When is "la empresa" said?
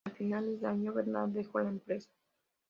1.59-2.09